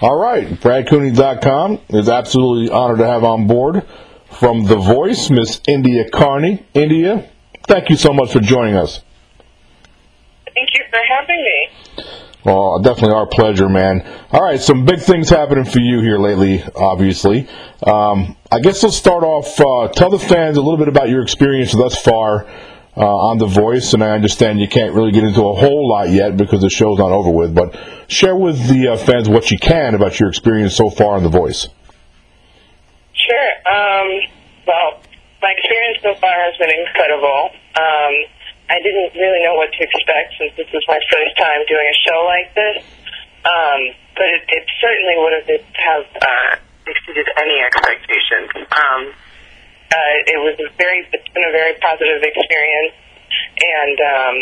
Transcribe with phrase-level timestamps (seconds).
[0.00, 3.84] All right, BradCooney.com is absolutely honored to have on board
[4.30, 6.64] from The Voice, Miss India Carney.
[6.72, 7.28] India,
[7.66, 9.00] thank you so much for joining us.
[10.54, 12.04] Thank you for having me.
[12.44, 14.06] Well, definitely our pleasure, man.
[14.30, 17.48] All right, some big things happening for you here lately, obviously.
[17.84, 19.58] Um, I guess let's start off.
[19.58, 22.46] Uh, tell the fans a little bit about your experience thus far
[22.98, 26.10] uh, on The Voice, and I understand you can't really get into a whole lot
[26.10, 27.78] yet because the show's not over with, but
[28.08, 31.30] share with the uh, fans what you can about your experience so far on The
[31.30, 31.68] Voice.
[33.14, 33.50] Sure.
[33.70, 34.08] Um,
[34.66, 35.00] well,
[35.40, 37.54] my experience so far has been incredible.
[37.78, 38.14] Um,
[38.68, 41.96] I didn't really know what to expect since this is my first time doing a
[42.02, 42.82] show like this.
[43.46, 43.80] Um,
[44.18, 46.50] but it, it certainly would have have uh,
[46.90, 48.50] exceeded any expectations.
[48.74, 49.14] Um,
[49.88, 52.92] uh, it was a very, it's been a very positive experience,
[53.56, 54.34] and um,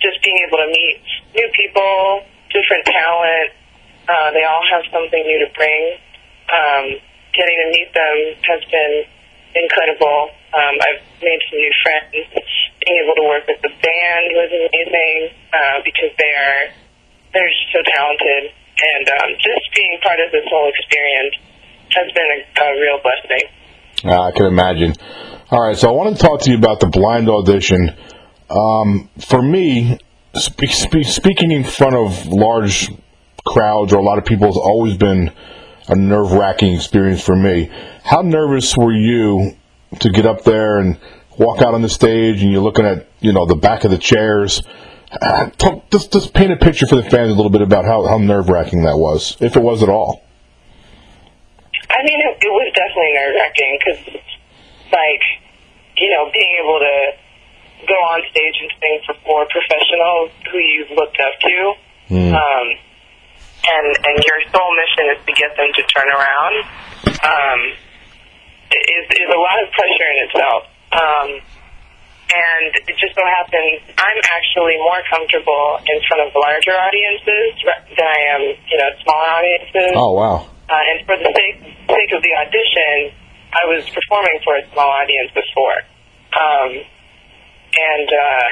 [0.00, 1.00] just being able to meet
[1.36, 3.52] new people, different talent.
[4.08, 5.82] Uh, they all have something new to bring.
[6.46, 6.84] Um,
[7.34, 8.16] getting to meet them
[8.48, 8.94] has been
[9.56, 10.30] incredible.
[10.56, 12.12] Um, I've made some new friends.
[12.80, 16.62] Being able to work with the band was amazing uh, because they are
[17.34, 21.34] they're so talented, and um, just being part of this whole experience
[21.92, 23.44] has been a, a real blessing.
[24.04, 24.94] Uh, I can imagine.
[25.50, 27.96] All right, so I want to talk to you about the blind audition.
[28.50, 29.98] Um, for me,
[30.34, 32.90] spe- spe- speaking in front of large
[33.44, 35.32] crowds or a lot of people has always been
[35.88, 37.70] a nerve wracking experience for me.
[38.02, 39.56] How nervous were you
[40.00, 40.98] to get up there and
[41.38, 43.98] walk out on the stage and you're looking at you know the back of the
[43.98, 44.62] chairs?
[45.10, 48.04] Uh, talk, just, just paint a picture for the fans a little bit about how,
[48.06, 50.25] how nerve wracking that was, if it was at all.
[51.90, 54.00] I mean, it, it was definitely nerve wracking because,
[54.92, 55.24] like,
[55.96, 56.96] you know, being able to
[57.86, 61.56] go on stage and sing for four professionals who you've looked up to,
[62.06, 62.30] Mm.
[62.30, 62.66] um,
[63.66, 66.54] and and your sole mission is to get them to turn around,
[67.18, 67.60] um,
[68.70, 70.62] is is a lot of pressure in itself.
[70.94, 71.28] Um,
[72.30, 77.58] and it just so happens I'm actually more comfortable in front of larger audiences
[77.98, 79.92] than I am, you know, smaller audiences.
[79.98, 80.46] Oh wow!
[80.68, 83.14] Uh, and for the sake, sake of the audition,
[83.54, 85.78] I was performing for a small audience before,
[86.34, 88.48] um, and uh,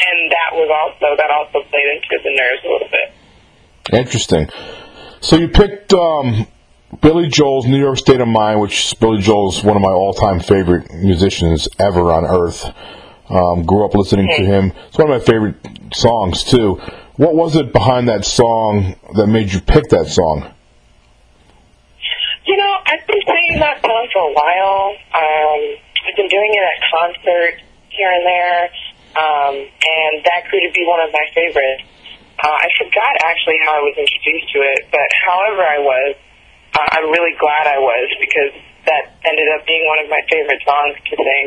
[0.00, 3.12] and that was also that also played into the nerves a little bit.
[3.92, 4.48] Interesting.
[5.20, 6.46] So you picked um,
[7.02, 10.40] Billy Joel's New York State of Mind, which Billy Joel is one of my all-time
[10.40, 12.64] favorite musicians ever on earth.
[13.28, 14.72] Um, grew up listening to him.
[14.88, 15.56] It's one of my favorite
[15.92, 16.80] songs too.
[17.16, 20.52] What was it behind that song that made you pick that song?
[22.46, 23.04] You know, I've
[23.56, 24.96] been singing that for a while.
[25.14, 25.60] Um,
[26.06, 28.62] I've been doing it at concerts here and there,
[29.16, 31.84] um, and that grew to be one of my favorites.
[32.36, 36.12] Uh, I forgot actually how I was introduced to it, but however I was,
[36.76, 38.52] uh, I'm really glad I was because
[38.84, 41.46] that ended up being one of my favorite songs to sing.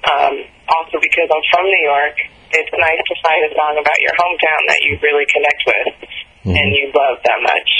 [0.00, 0.34] Um,
[0.70, 2.16] also because I'm from New York,
[2.54, 5.86] it's nice to find a song about your hometown that you really connect with
[6.56, 7.70] and you love that much.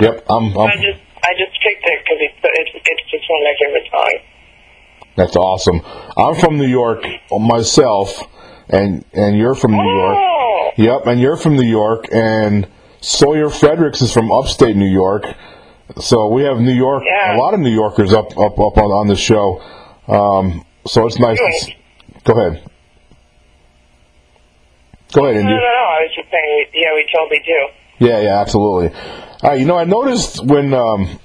[0.00, 0.52] Yep, I'm.
[0.52, 3.54] So I'm just I just picked it because it's it's it's just one of my
[3.60, 4.22] favorite songs.
[5.16, 5.80] that's awesome.
[6.16, 7.04] I'm from New York
[7.38, 8.22] myself,
[8.68, 10.16] and and you're from New York.
[10.18, 12.66] Oh, Yep, and you're from New York, and
[13.00, 15.24] Sawyer Fredericks is from upstate New York.
[15.98, 17.36] So we have New York, Yeah.
[17.36, 19.60] a lot of New Yorkers up up up on, on the show.
[20.08, 21.38] Um, so it's nice.
[21.40, 21.70] S-
[22.24, 22.62] go ahead.
[25.12, 25.56] Go ahead, no, no, India.
[25.56, 25.66] no.
[25.66, 28.06] I was just saying, we, yeah, we totally do.
[28.06, 28.96] Yeah, yeah, absolutely.
[29.42, 30.74] You know, I noticed when.
[30.74, 31.18] Um,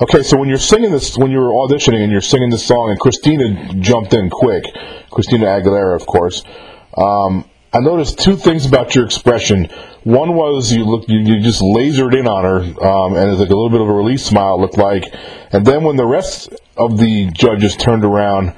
[0.00, 2.90] okay, so when you're singing this, when you were auditioning and you're singing this song,
[2.90, 4.64] and Christina jumped in quick,
[5.10, 6.44] Christina Aguilera, of course.
[6.96, 9.68] Um, I noticed two things about your expression.
[10.04, 13.50] One was you look, you, you just lasered in on her, um, and it's like
[13.50, 14.60] a little bit of a release smile.
[14.60, 15.12] Looked like,
[15.50, 18.54] and then when the rest of the judges turned around,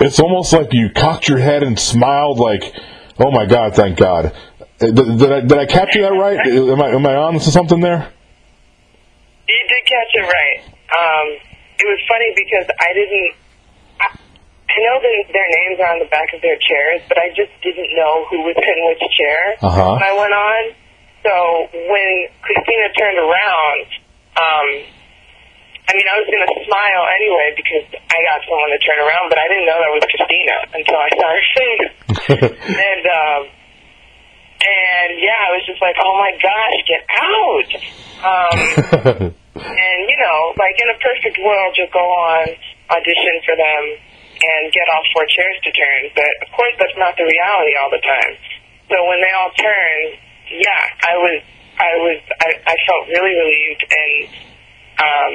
[0.00, 2.74] it's almost like you cocked your head and smiled, like,
[3.18, 4.32] "Oh my God, thank God."
[4.78, 6.38] Did, did I did I capture that right?
[6.46, 8.06] Am I am I on to something there?
[9.48, 10.58] You did catch it right.
[10.70, 11.26] Um,
[11.82, 13.30] it was funny because I didn't.
[13.98, 17.34] I, I know that their names are on the back of their chairs, but I
[17.34, 19.98] just didn't know who was in which chair Uh-huh.
[19.98, 20.62] when I went on.
[21.26, 21.34] So
[21.74, 22.10] when
[22.46, 23.86] Christina turned around,
[24.38, 24.68] um,
[25.88, 29.26] I mean, I was going to smile anyway because I got someone to turn around,
[29.26, 31.88] but I didn't know that was Christina until I saw her face.
[32.86, 33.40] and um,
[34.58, 37.70] and yeah, I was just like, oh my gosh, get out!
[38.18, 38.56] Um,
[39.58, 42.46] and you know, like in a perfect world, you'll go on
[42.90, 43.82] audition for them
[44.38, 46.02] and get all four chairs to turn.
[46.14, 48.34] But of course, that's not the reality all the time.
[48.90, 49.98] So when they all turn,
[50.50, 51.38] yeah, I was,
[51.78, 54.14] I was, I, I felt really relieved, and
[54.98, 55.32] um,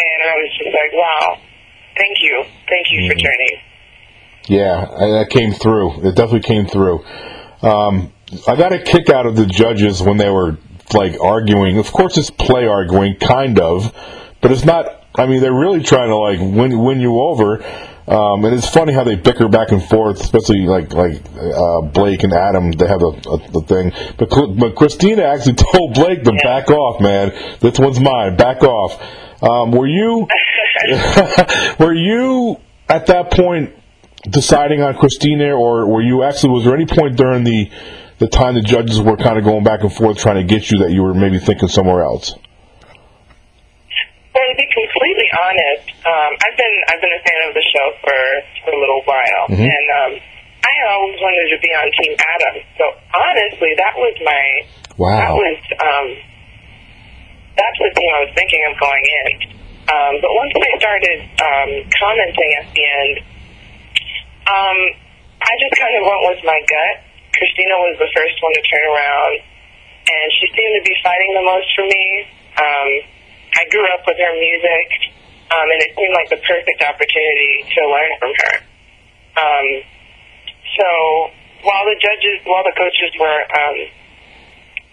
[0.00, 1.36] and I was just like, wow,
[1.96, 3.56] thank you, thank you for turning.
[4.48, 6.00] Yeah, I- that came through.
[6.08, 7.04] It definitely came through.
[7.62, 8.12] Um,
[8.46, 10.56] I got a kick out of the judges when they were
[10.94, 11.78] like arguing.
[11.78, 13.94] Of course, it's play arguing, kind of,
[14.40, 14.96] but it's not.
[15.14, 17.64] I mean, they're really trying to like win win you over.
[18.06, 22.24] Um, and it's funny how they bicker back and forth, especially like like uh, Blake
[22.24, 22.72] and Adam.
[22.72, 27.00] They have a, a, a thing, but but Christina actually told Blake to back off,
[27.00, 27.32] man.
[27.60, 28.36] This one's mine.
[28.36, 29.00] Back off.
[29.42, 30.26] Um, were you
[31.78, 32.58] were you
[32.88, 33.74] at that point
[34.28, 36.50] deciding on Christina, or were you actually?
[36.50, 37.70] Was there any point during the
[38.18, 40.78] the time the judges were kind of going back and forth trying to get you
[40.84, 42.36] that you were maybe thinking somewhere else?
[44.30, 47.86] Well, to be completely honest, um, I've been I've been a fan of the show
[48.04, 48.18] for,
[48.64, 49.64] for a little while, Mhm.
[49.66, 50.12] and um,
[50.60, 52.54] I always wanted to be on Team Adam.
[52.76, 52.84] So
[53.16, 54.44] honestly, that was my
[55.00, 55.16] wow.
[55.16, 56.06] that was um,
[57.56, 59.30] that's the team I was thinking of going in.
[59.90, 63.14] Um, but once I started um, commenting at the end,
[64.50, 64.78] um,
[65.40, 66.96] I just kind of went with my gut.
[67.30, 69.34] Christina was the first one to turn around,
[70.10, 72.04] and she seemed to be fighting the most for me.
[72.58, 72.88] Um,
[73.54, 74.86] I grew up with her music,
[75.54, 78.54] um, and it seemed like the perfect opportunity to learn from her.
[79.40, 79.66] Um,
[80.76, 80.88] so
[81.62, 83.78] while the judges, while the coaches were um,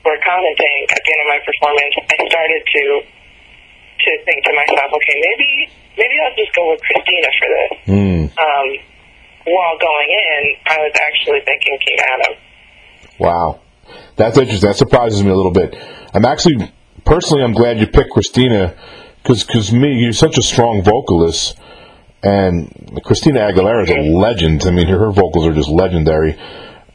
[0.06, 2.84] were commenting at the end of my performance, I started to
[3.98, 5.50] to think to myself, okay, maybe
[5.98, 7.72] maybe I'll just go with Christina for this.
[7.90, 8.22] Hmm.
[8.38, 8.68] Um,
[9.48, 12.38] while going in, I was actually thinking Team Adam.
[13.20, 13.60] Wow,
[14.16, 14.68] that's interesting.
[14.68, 15.76] That surprises me a little bit.
[16.14, 16.72] I'm actually
[17.06, 18.76] personally, I'm glad you picked Christina
[19.24, 21.58] because cause me, you're such a strong vocalist,
[22.24, 24.64] and Christina Aguilera is a legend.
[24.66, 26.38] I mean, her, her vocals are just legendary,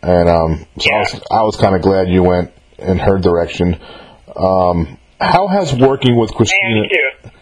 [0.02, 3.80] and um, so I was, I was kind of glad you went in her direction.
[4.34, 6.82] Um, how has working with Christina?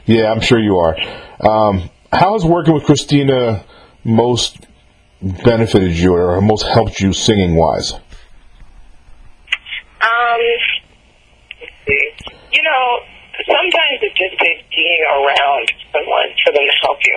[0.07, 0.97] Yeah, I'm sure you are.
[1.41, 3.65] Um, how has working with Christina
[4.05, 4.67] most
[5.23, 7.93] benefited you or most helped you singing wise?
[10.01, 10.41] Um,
[11.87, 12.05] see.
[12.53, 12.85] You know,
[13.47, 17.17] sometimes it just takes being around someone for them to help you.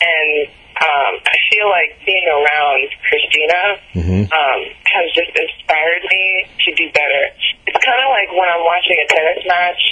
[0.00, 0.48] And
[0.80, 3.60] um, I feel like being around Christina
[4.00, 4.22] Mhm.
[4.32, 6.24] um, has just inspired me
[6.64, 7.22] to do better.
[7.68, 9.82] It's kind of like when I'm watching a tennis match,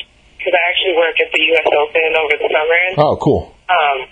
[0.40, 1.66] because I actually work at the U.S.
[1.76, 2.94] Open over the summers.
[2.96, 3.54] Oh, cool.
[3.68, 4.08] Um,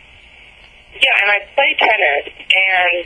[1.01, 3.05] yeah, and I play tennis, and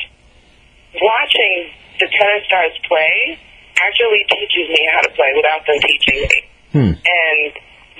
[0.99, 1.71] watching
[2.01, 3.39] the tennis stars play
[3.81, 6.39] actually teaches me how to play without them teaching me.
[6.73, 6.93] Hmm.
[6.97, 7.51] And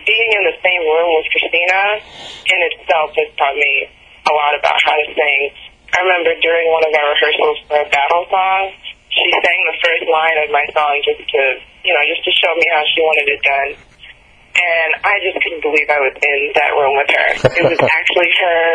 [0.07, 3.89] being in the same room with Christina in itself has taught me
[4.29, 5.41] a lot about how to sing.
[5.91, 8.63] I remember during one of our rehearsals for a battle song,
[9.11, 11.43] she sang the first line of my song just to,
[11.83, 13.71] you know, just to show me how she wanted it done.
[14.51, 17.29] And I just couldn't believe I was in that room with her.
[17.59, 18.67] It was actually her.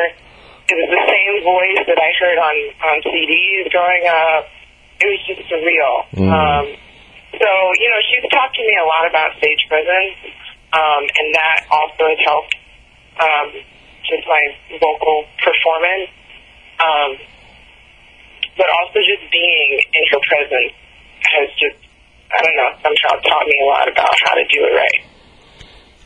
[0.65, 2.55] It was the same voice that I heard on
[2.89, 4.49] on CDs growing up.
[4.97, 5.95] It was just surreal.
[6.17, 6.31] Mm.
[6.31, 6.65] Um,
[7.37, 10.17] so you know, she's talked to me a lot about stage presence,
[10.73, 12.55] um, and that also has helped
[13.21, 13.49] um,
[14.09, 14.43] just my
[14.81, 16.09] vocal performance.
[16.75, 17.11] Um,
[18.57, 20.73] but also just being in her presence
[21.23, 21.79] has just,
[22.31, 25.01] I don't know, somehow taught me a lot about how to do it right.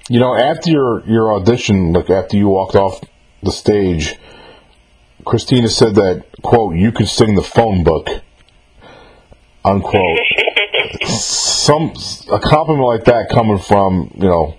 [0.09, 3.01] You know, after your your audition, like after you walked off
[3.43, 4.15] the stage,
[5.29, 8.09] Christina said that quote you could sing the phone book
[9.63, 10.19] unquote.
[11.05, 11.93] Some
[12.31, 14.57] a compliment like that coming from you know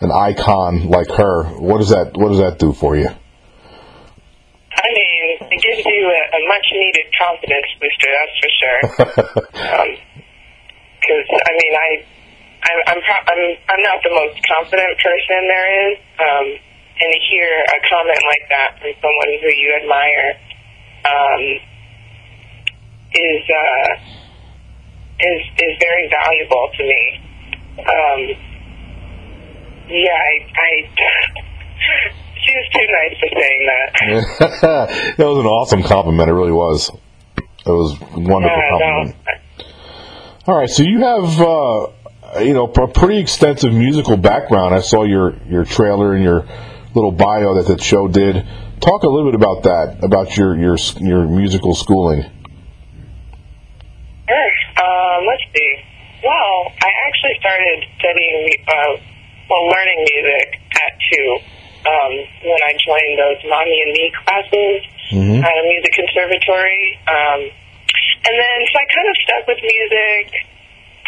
[0.00, 1.44] an icon like her.
[1.56, 3.08] What does that What does that do for you?
[3.08, 8.80] I mean, it gives you a, a much needed confidence booster, that's for sure.
[11.00, 11.88] Because I mean, I,
[12.60, 16.46] I I'm pro- I'm I'm not the most confident person there is, um,
[17.00, 20.28] and to hear a comment like that from someone who you admire
[21.08, 21.42] um,
[23.12, 23.88] is uh,
[25.20, 27.02] is is very valuable to me.
[27.80, 28.20] Um,
[29.88, 30.70] yeah, I, I
[32.44, 35.16] she was too nice for saying that.
[35.18, 36.28] that was an awesome compliment.
[36.28, 36.90] It really was.
[37.38, 38.78] It was a wonderful Yeah, no.
[38.78, 39.16] compliment.
[40.46, 44.74] All right, so you have uh, you know a pretty extensive musical background.
[44.74, 46.46] I saw your your trailer and your
[46.94, 48.46] little bio that the show did.
[48.80, 52.22] Talk a little bit about that, about your your your musical schooling.
[54.28, 54.52] Sure.
[54.80, 55.72] Um, let's see.
[56.24, 58.92] Well, I actually started studying, uh,
[59.48, 61.28] well, learning music at two
[61.88, 62.12] um,
[62.44, 64.80] when I joined those mommy and me classes
[65.10, 65.38] Mhm.
[65.42, 66.98] at a music conservatory.
[67.08, 67.40] Um,
[68.20, 70.46] and then, so I kind of stuck with music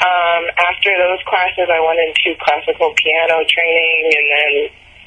[0.02, 4.52] Um, after those classes, I went into classical piano training and then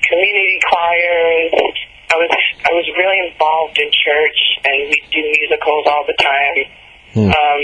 [0.09, 1.77] community choirs.
[2.05, 2.31] I was
[2.63, 6.57] I was really involved in church, and we do musicals all the time.
[7.13, 7.31] Hmm.
[7.33, 7.61] Um,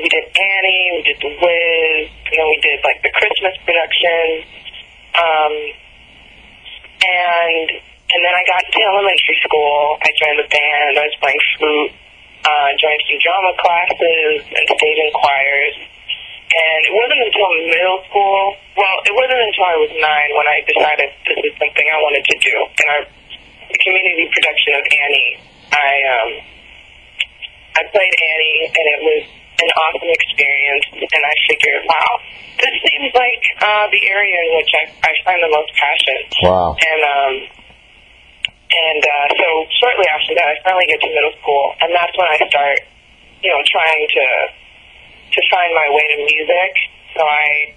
[0.00, 4.42] we did Annie, we did The Wiz, and then we did like the Christmas production.
[5.14, 5.54] Um,
[7.04, 7.68] and
[8.14, 9.98] and then I got into elementary school.
[10.02, 10.92] I joined the band.
[10.98, 11.92] I was playing flute.
[12.44, 15.76] Uh, joined some drama classes and stayed in choirs.
[16.54, 20.62] And it wasn't until middle school, well, it wasn't until I was nine when I
[20.62, 22.54] decided this is something I wanted to do.
[22.54, 23.02] In our
[23.74, 25.30] the community production of Annie,
[25.74, 26.30] I um,
[27.74, 30.86] I played Annie, and it was an awesome experience.
[30.94, 32.12] And I figured, wow,
[32.62, 36.18] this seems like uh, the area in which I, I find the most passion.
[36.46, 36.78] Wow.
[36.78, 37.34] And um,
[38.74, 39.48] and uh, so
[39.82, 42.78] shortly after that, I finally get to middle school, and that's when I start,
[43.42, 44.26] you know, trying to
[45.34, 46.72] to find my way to music.
[47.18, 47.74] So I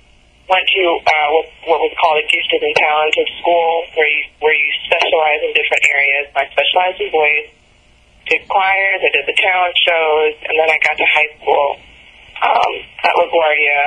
[0.47, 1.27] went to uh,
[1.67, 5.83] what, was called a gifted and talented school, where you where you specialize in different
[5.91, 6.25] areas.
[6.37, 7.49] I specialized in voice,
[8.29, 11.67] did choirs, I did the talent shows, and then I got to high school
[12.45, 12.73] um,
[13.03, 13.81] at LaGuardia,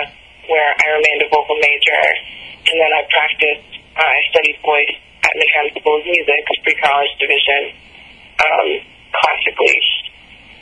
[0.50, 2.02] where I remained a vocal major,
[2.66, 3.70] and then I practiced.
[3.90, 4.94] Uh, I studied voice
[5.26, 7.62] at Manhattan School of Music, pre-college division,
[8.38, 8.68] um,
[9.12, 9.78] classically,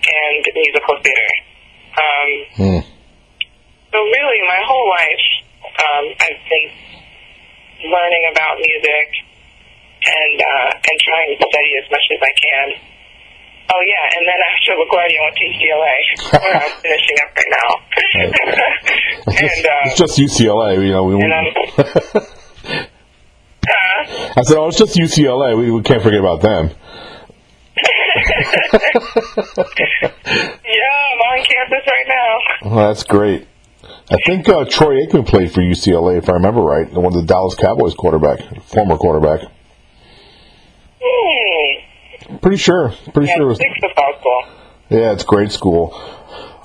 [0.08, 1.32] and musical theater.
[1.98, 2.97] Um, Hmm.
[3.92, 5.24] So really, my whole life,
[5.64, 6.68] um, I've been
[7.88, 9.08] learning about music
[10.04, 12.66] and uh, and trying to study as much as I can.
[13.68, 15.96] Oh yeah, and then after LaGuardia, I went to UCLA,
[16.40, 17.70] where I'm finishing up right now.
[19.44, 21.04] and uh, it's just UCLA, you know.
[21.04, 21.46] We, and I'm.
[21.48, 22.20] uh,
[23.68, 25.58] I said, oh, it's just UCLA.
[25.58, 26.70] We, we can't forget about them.
[28.18, 28.40] yeah,
[30.02, 32.38] I'm on campus right now.
[32.70, 33.46] Well, that's great.
[34.10, 36.90] I think uh, Troy Aikman played for UCLA, if I remember right.
[36.92, 39.40] The one of the Dallas Cowboys quarterback, former quarterback.
[41.02, 42.36] Hmm.
[42.40, 42.92] Pretty sure.
[43.12, 43.58] Pretty Yeah, sure it was.
[43.58, 44.44] football.
[44.88, 45.92] Yeah, it's great school.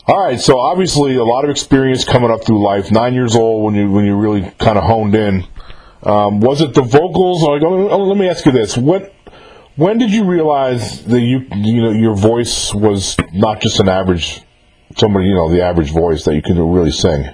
[0.05, 2.91] All right, so obviously a lot of experience coming up through life.
[2.91, 5.45] Nine years old when you when you really kind of honed in.
[6.03, 7.43] Um, was it the vocals?
[7.43, 9.13] Or, oh, let me ask you this: What
[9.77, 14.41] when did you realize that you you know your voice was not just an average
[14.97, 17.25] somebody you know the average voice that you can really sing?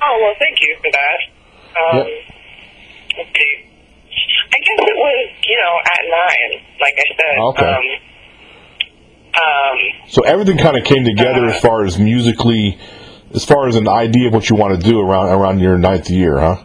[0.00, 1.18] Oh well, thank you for that.
[1.80, 2.06] Um, Yep.
[3.18, 3.30] let's.
[4.48, 7.38] I guess it was, you know, at nine, like I said.
[7.52, 7.68] Okay.
[7.68, 7.86] Um,
[9.38, 12.78] um, So everything kind of came together as far as musically,
[13.34, 16.10] as far as an idea of what you want to do around around your ninth
[16.10, 16.64] year, huh?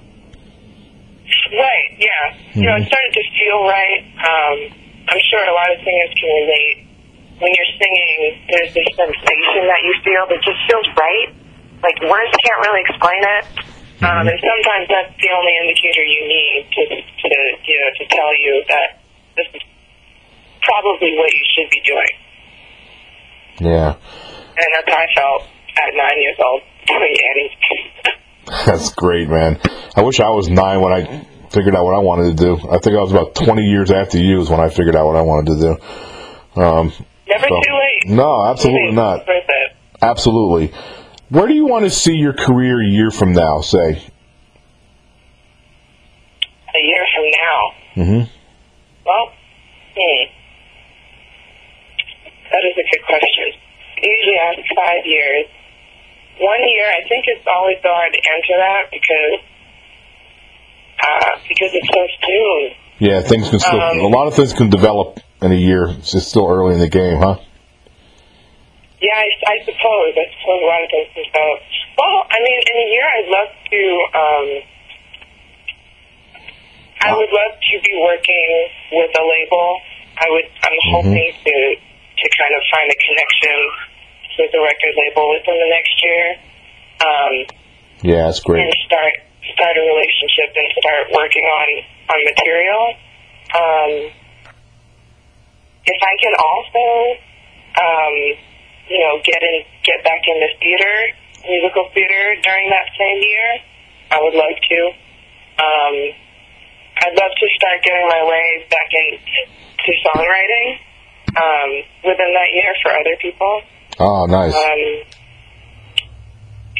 [1.53, 2.37] right, yeah.
[2.55, 4.01] You know, it started to feel right.
[4.17, 4.73] Um,
[5.09, 6.82] I'm sure a lot of singers can relate.
[7.43, 11.27] When you're singing, there's this sensation that you feel that just feels right.
[11.83, 13.43] Like words can't really explain it.
[13.99, 17.29] Um, and sometimes that's the only indicator you need to, to,
[17.67, 18.87] you know, to tell you that
[19.35, 19.63] this is
[20.63, 22.13] probably what you should be doing.
[23.59, 25.41] Yeah, And that's how I felt
[25.77, 27.51] at nine years old doing Annie.
[28.65, 29.59] that's great, man.
[29.95, 32.55] I wish I was nine when I figured out what I wanted to do.
[32.69, 35.15] I think I was about twenty years after you is when I figured out what
[35.15, 36.61] I wanted to do.
[36.61, 36.93] Um,
[37.27, 38.15] Never So- too late.
[38.15, 39.25] no, absolutely not.
[40.01, 40.71] Absolutely.
[41.29, 43.61] Where do you want to see your career a year from now?
[43.61, 43.79] Say.
[46.75, 48.03] A year from now.
[48.03, 48.23] Mm-hmm.
[49.05, 49.31] Well,
[49.95, 50.23] hmm.
[52.51, 53.49] That is a good question.
[53.97, 55.45] I usually ask five years.
[56.39, 59.39] One year, I think it's always so hard to answer that because
[61.01, 62.71] uh, because it's so soon.
[62.99, 63.79] Yeah, things can still.
[63.79, 65.89] Um, a lot of things can develop in a year.
[65.99, 67.37] It's just still early in the game, huh?
[69.01, 70.11] Yeah, I, I suppose.
[70.15, 71.59] I suppose a lot of things can develop.
[71.99, 73.81] Well, I mean, in a year, I'd love to.
[74.15, 74.47] Um,
[77.03, 78.47] I would love to be working
[78.95, 79.67] with a label.
[80.23, 80.47] I would.
[80.63, 83.57] I'm hoping to to kind of find a connection
[84.39, 86.25] with a record label within the next year,
[87.03, 87.33] um,
[88.01, 88.63] Yeah, that's great.
[88.63, 89.13] and start
[89.53, 91.67] start a relationship and start working on
[92.07, 92.83] on material.
[93.53, 93.91] Um,
[95.85, 96.85] if I can also,
[97.79, 98.15] um,
[98.87, 100.95] you know, get in get back into theater,
[101.47, 103.49] musical theater during that same year,
[104.11, 104.79] I would love to.
[105.59, 105.95] Um,
[107.03, 110.67] I'd love to start getting my way back into songwriting
[111.35, 111.69] um,
[112.05, 113.61] within that year for other people.
[113.99, 114.53] Oh, nice.
[114.53, 114.81] Um,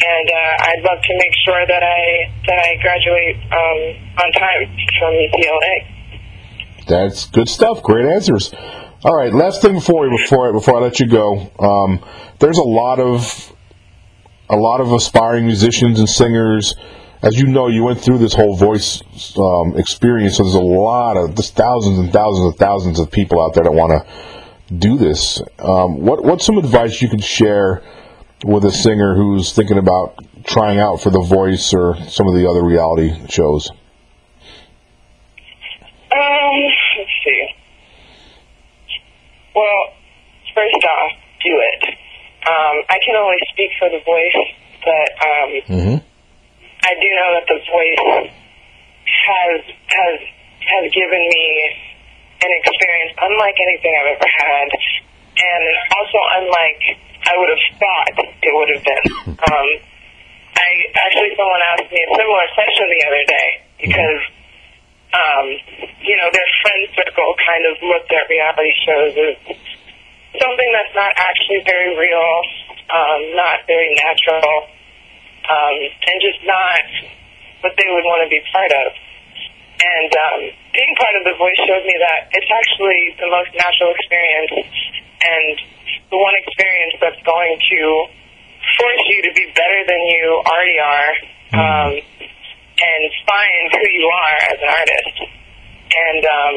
[0.04, 3.80] and uh, I'd love to make sure that I that I graduate um,
[4.24, 4.62] on time
[5.00, 5.76] from UCLA.
[6.88, 7.82] That's good stuff.
[7.84, 8.54] Great answers.
[9.06, 11.52] All right, last thing before I, before I let you go.
[11.60, 12.02] Um,
[12.40, 13.54] there's a lot of
[14.50, 16.74] a lot of aspiring musicians and singers.
[17.22, 19.04] As you know, you went through this whole voice
[19.38, 23.44] um, experience, so there's a lot of there's thousands and thousands and thousands of people
[23.44, 25.42] out there that want to do this.
[25.60, 27.84] Um, what what's some advice you could share
[28.46, 32.50] with a singer who's thinking about trying out for The Voice or some of the
[32.50, 33.70] other reality shows?
[36.10, 36.62] Um,
[36.98, 37.50] let's see.
[39.56, 39.94] Well,
[40.54, 41.82] first off, do it.
[42.44, 44.40] Um, I can only speak for The Voice,
[44.84, 45.98] but um, Mm-hmm.
[46.84, 48.28] I do know that The Voice
[49.08, 50.16] has has
[50.64, 51.46] has given me
[52.44, 54.68] an experience unlike anything I've ever had,
[55.40, 55.64] and
[55.96, 56.82] also unlike
[57.24, 59.08] I would have thought it would have been.
[59.44, 59.70] Um,
[60.56, 60.70] I
[61.04, 63.48] actually someone asked me a similar question the other day
[63.82, 64.22] because
[65.14, 65.46] um,
[66.02, 69.36] you know their friend circle kind of looked at reality shows as
[70.42, 72.34] something that's not actually very real,
[72.90, 74.70] um, not very natural,
[75.46, 76.84] um, and just not
[77.62, 78.90] what they would want to be part of.
[79.84, 80.42] And um,
[80.74, 84.54] being part of The Voice showed me that it's actually the most natural experience
[85.22, 85.56] and
[86.10, 87.82] the one experience that's going to
[88.80, 91.14] force you to be better than you already are
[91.54, 91.92] um,
[92.84, 95.16] and find who you are as an artist.
[95.94, 96.56] And um,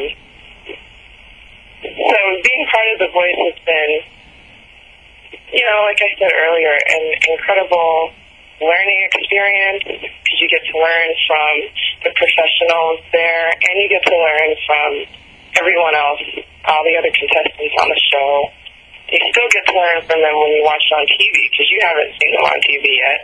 [1.87, 3.91] so being part of The Voice has been,
[5.55, 8.11] you know, like I said earlier, an incredible
[8.59, 11.53] learning experience because you get to learn from
[12.03, 14.91] the professionals there and you get to learn from
[15.61, 16.23] everyone else,
[16.65, 18.31] all the other contestants on the show.
[19.07, 21.79] You still get to learn from them when you watch it on TV because you
[21.85, 23.19] haven't seen them on TV yet.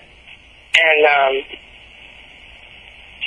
[0.73, 1.33] And um,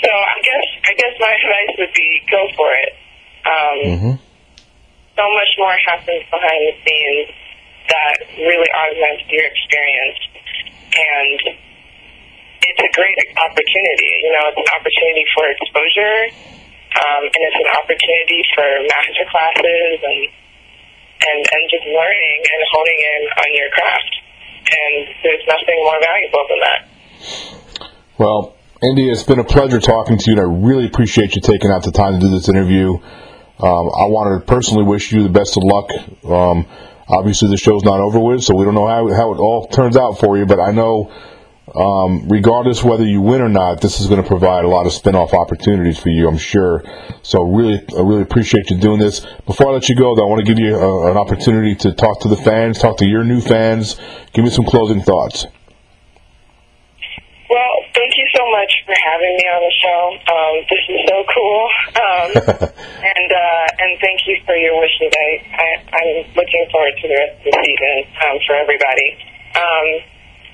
[0.04, 2.92] so I guess I guess my advice would be go for it.
[3.46, 4.14] Um, Mm-hmm.
[5.14, 7.30] so much more happens behind the scenes
[7.88, 10.18] that really augments your experience.
[10.96, 11.38] And
[12.66, 14.12] it's a great opportunity.
[14.26, 16.18] You know, it's an opportunity for exposure,
[16.98, 20.20] um, and it's an opportunity for master classes and,
[21.22, 24.12] and, and just learning and honing in on your craft.
[24.66, 26.80] And there's nothing more valuable than that.
[28.18, 31.70] Well, India, it's been a pleasure talking to you, and I really appreciate you taking
[31.70, 32.92] out the time to do this interview.
[32.92, 35.88] Um, I want to personally wish you the best of luck.
[36.26, 36.66] Um,
[37.08, 39.96] obviously, the show's not over with, so we don't know how, how it all turns
[39.96, 41.10] out for you, but I know,
[41.74, 44.92] um, regardless whether you win or not, this is going to provide a lot of
[44.92, 46.84] spin-off opportunities for you, I'm sure.
[47.22, 49.26] So really, I really appreciate you doing this.
[49.46, 51.94] Before I let you go, though, I want to give you a, an opportunity to
[51.94, 53.98] talk to the fans, talk to your new fans.
[54.34, 55.46] Give me some closing thoughts.
[58.36, 60.02] Well, thank you so much for having me on the show.
[60.28, 61.62] Um, this is so cool,
[61.96, 62.28] um,
[63.16, 65.08] and uh, and thank you for your wishes.
[65.08, 67.96] I, I I'm looking forward to the rest of the season
[68.28, 69.08] um, for everybody.
[69.56, 69.88] Um,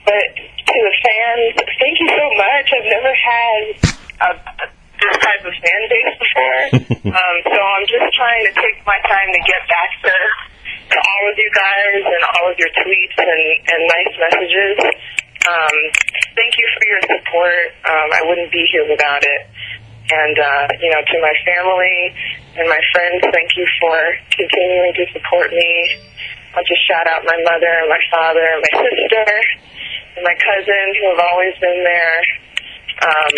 [0.06, 2.66] but to the fans, thank you so much.
[2.70, 3.62] I've never had
[4.22, 4.66] a, a,
[5.02, 6.62] this type of fan base before,
[7.18, 10.14] um, so I'm just trying to take my time to get back to
[10.94, 14.78] to all of you guys and all of your tweets and and nice messages.
[15.42, 16.01] Um, thank you for
[16.92, 17.66] your support.
[17.88, 19.42] Um, I wouldn't be here without it.
[20.12, 21.98] And, uh, you know, to my family
[22.60, 23.96] and my friends, thank you for
[24.36, 25.72] continuing to support me.
[26.52, 29.24] I'll just shout out my mother and my father and my sister
[30.20, 32.18] and my cousin who have always been there,
[33.08, 33.34] um,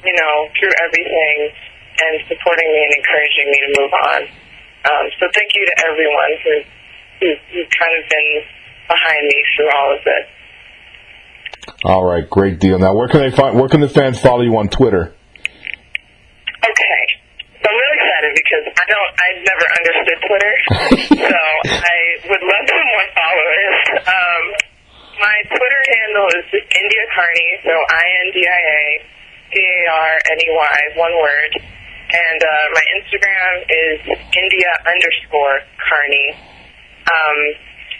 [0.00, 1.52] you know, through everything
[2.00, 4.20] and supporting me and encouraging me to move on.
[4.88, 6.54] Um, so thank you to everyone who,
[7.20, 8.32] who, who's kind of been
[8.88, 10.24] behind me through all of this.
[11.84, 12.78] All right, great deal.
[12.78, 13.58] Now, where can they find?
[13.58, 15.14] Where can the fans follow you on Twitter?
[16.62, 16.98] Okay.
[17.62, 20.52] So I'm really excited because I don't, I've never understood Twitter.
[21.30, 21.98] so I
[22.30, 23.76] would love some more followers.
[24.06, 24.42] Um,
[25.18, 28.82] my Twitter handle is just India Carney, so I-N-D-I-A,
[29.50, 31.52] C-A-R-N-E-Y, one word.
[32.06, 36.28] And uh, my Instagram is India underscore Carney.
[37.10, 37.38] Um,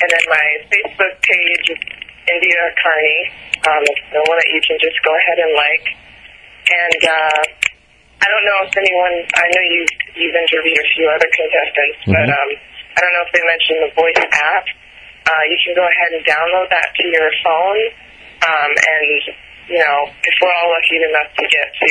[0.03, 3.21] and then my Facebook page is India Carney,
[3.67, 5.87] um, it's the one that you can just go ahead and like.
[6.67, 7.43] And uh,
[8.23, 9.15] I don't know if anyone.
[9.39, 12.51] I know you've you've interviewed a few other contestants, but um,
[12.95, 14.67] I don't know if they mentioned the Voice app.
[15.27, 17.81] Uh, you can go ahead and download that to your phone,
[18.47, 19.11] um, and
[19.71, 21.91] you know if we're all lucky enough to get to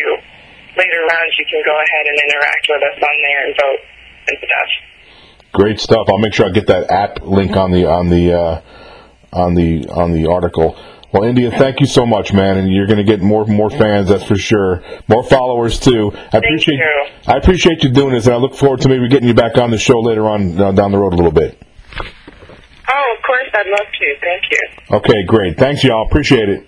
[0.76, 3.82] later rounds, you can go ahead and interact with us on there and vote
[4.28, 4.72] and stuff.
[5.56, 6.12] Great stuff.
[6.12, 8.62] I'll make sure I get that app link on the on the uh,
[9.36, 10.78] on the on the article.
[11.12, 14.10] Well, India, thank you so much, man, and you're going to get more more fans,
[14.10, 14.84] that's for sure.
[15.08, 16.12] More followers too.
[16.14, 17.06] I appreciate you.
[17.28, 19.72] I appreciate you doing this, and I look forward to maybe getting you back on
[19.72, 21.62] the show later on uh, down the road a little bit.
[21.98, 24.16] Oh, of course I'd love to.
[24.22, 24.98] Thank you.
[24.98, 25.58] Okay, great.
[25.58, 26.06] Thanks, y'all.
[26.06, 26.68] Appreciate it.